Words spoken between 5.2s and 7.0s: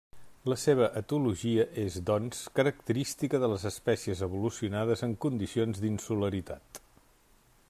condicions d'insularitat.